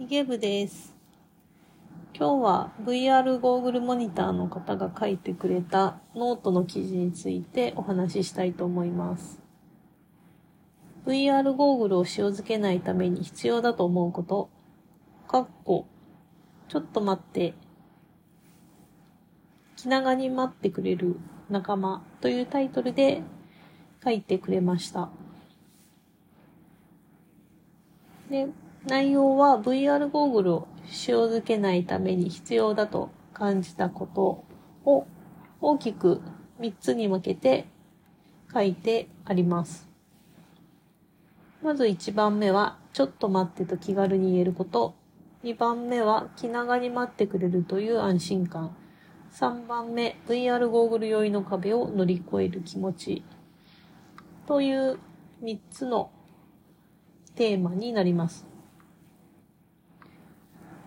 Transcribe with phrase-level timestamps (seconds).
[0.00, 0.94] ヒゲ部です。
[2.14, 9.42] 今日は VR ゴーグルモニターの方が書いてくれたノートの記事についてお話ししたいと思います。
[11.04, 14.48] VR ゴーグルを塩漬けないために必要だと思うこと。
[15.28, 15.84] かっこ、
[16.68, 17.52] ちょっと待って。
[19.76, 21.16] 気長に待ってくれる
[21.50, 23.20] 仲間というタイトルで
[24.02, 25.10] 書いてくれました。
[28.30, 28.48] で、
[28.86, 34.44] 内容は VR ゴーグルを塩漬けないために必要だと感じたこと
[34.84, 35.06] を
[35.60, 36.22] 大きく
[36.60, 37.66] 3つに分けて
[38.52, 39.88] 書いてあります。
[41.62, 44.94] まず1番目は、ちょっと待ってと気軽に言えること。
[45.44, 48.74] 2番目は、気長に待ってくれるという安心感。
[49.32, 53.24] 3番目、VR ゴーグル酔いの壁を乗り越える気持ち。
[54.46, 54.98] という
[55.42, 56.10] 3つの
[57.34, 58.49] テーマになります。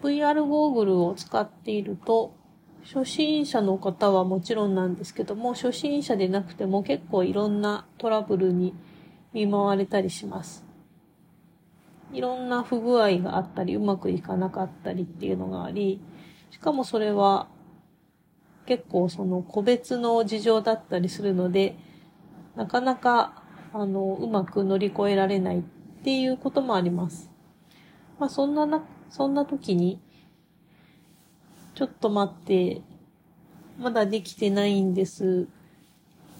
[0.03, 2.35] VR ゴーグルを使っていると、
[2.83, 8.75] 初心者の方はもちろんなんですけども、初心者でなくても結構いろんなトラブルに
[9.31, 10.65] 見舞われたりします。
[12.11, 16.01] いろんな不具合があったり、うまくいかなかったりっていうのがあり、
[16.51, 17.47] しかもそれは
[18.65, 21.77] 結構その個別の事情だったりするので、
[22.55, 23.41] なかなか
[23.73, 25.61] あのうまく乗り越えられないっ
[26.03, 27.31] ていうこともあります。
[28.19, 28.83] まあそんなな、
[29.13, 30.01] そんな時に、
[31.75, 32.81] ちょっと待って、
[33.79, 35.47] まだできてないんです。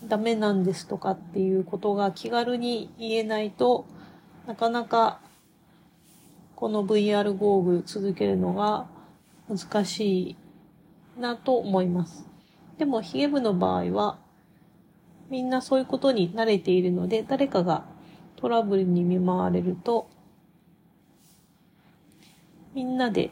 [0.08, 3.86] ダメなんですとかっていうことが気軽に言えないと
[4.48, 5.22] なかなか
[6.56, 8.88] この VR ゴーグル続けるのが
[9.48, 10.38] 難しい
[11.20, 12.26] なと思います。
[12.78, 14.18] でもヒゲ部の場合は
[15.30, 17.86] みんなそういうことに慣れているので誰かが
[18.36, 20.10] トラブルに見舞われると
[22.74, 23.32] みんなで、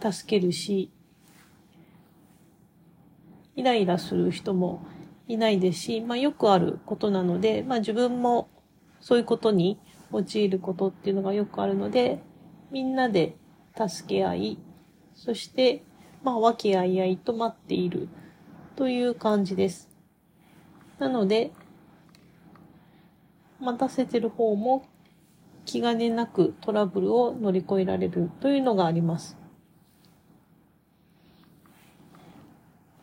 [0.00, 0.90] 助けるし
[3.54, 4.84] イライラする人も
[5.28, 8.48] いないですし、まあよくあることなので、まあ自分も
[9.00, 9.78] そういうことに
[10.10, 12.22] 陥ることっていうのがよくあるので、
[12.70, 13.36] みんなで
[13.76, 14.58] 助け合い、
[15.14, 15.84] そして、
[16.22, 18.08] まあ和気あいあいと待っている
[18.76, 19.88] という感じです。
[20.98, 21.52] なので、
[23.60, 24.86] 待たせてる方も
[25.72, 29.38] 気兼ねなくトラブルを乗り越えられるというのがあります。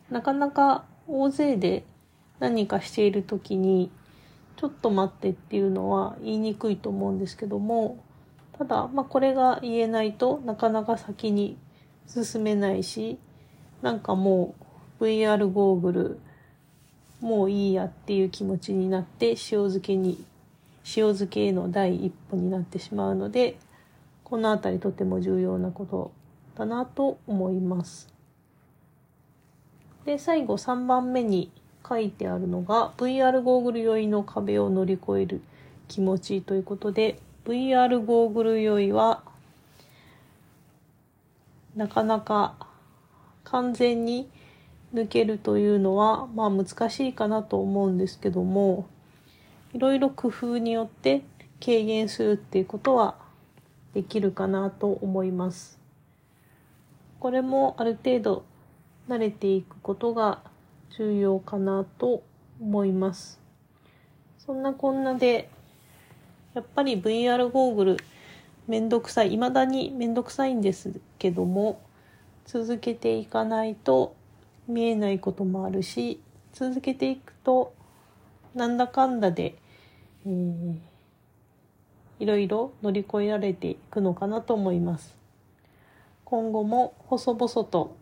[0.08, 1.84] なかなか大勢で
[2.38, 3.90] 何かしているときに、
[4.56, 8.04] ちょっと待ってっていうのは言いにくいと思うんですけども、
[8.56, 11.58] ただ、まあこれが言えないとなかなか先に
[12.06, 13.18] 進めないし、
[13.82, 14.54] なんかも
[15.00, 16.20] う VR ゴーグル、
[17.20, 20.24] もういいやっていう気持ちになって塩漬けに、
[20.84, 23.58] 塩漬けへの第一歩になってしまうので、
[24.24, 26.12] このあたりとても重要なこと
[26.56, 28.08] だなと思います。
[30.04, 31.50] で、最後3番目に
[31.86, 35.42] 書いてあるのが VR ゴーグル酔いの壁を乗り越える
[35.88, 39.22] 気持ちということで VR ゴーグル酔いは
[41.74, 42.54] なかなか
[43.44, 44.28] 完全に
[44.94, 48.86] 抜けるというのはまあ難しいかなと思うんですけども
[49.72, 51.22] いろいろ工夫によって
[51.64, 53.16] 軽減するっていうことは
[53.94, 55.78] できるかなと思います。
[57.20, 58.44] これもある程度
[59.08, 60.40] 慣れていくことが
[60.96, 62.22] 重要かなと
[62.60, 63.40] 思います。
[64.38, 65.50] そんなこんなで、
[66.54, 67.96] やっぱり VR ゴーグル
[68.66, 71.80] めんどくさい、未だにめんどくさいんですけども、
[72.46, 74.14] 続けていかないと
[74.66, 76.20] 見えないこともあるし、
[76.52, 77.72] 続けていくと、
[78.54, 79.56] なんだかんだで、
[80.26, 80.76] えー、
[82.20, 85.16] いろいろ乗り越えられていくのかなと思います。
[86.24, 87.96] 今後も細々と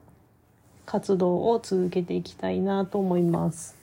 [0.85, 3.78] 活動を続けていきたいなと思います。